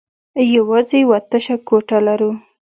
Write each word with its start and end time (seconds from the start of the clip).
يواځې 0.55 0.97
يوه 1.03 1.19
تشه 1.29 1.55
کوټه 1.67 1.97
لرو. 2.07 2.31